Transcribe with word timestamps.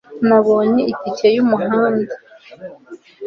nabonye 0.27 0.81
itike 0.93 1.27
yumuhanda 1.35 2.13